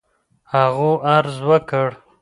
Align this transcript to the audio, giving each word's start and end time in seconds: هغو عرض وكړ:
هغو 0.53 0.91
عرض 1.09 1.37
وكړ: 1.49 1.89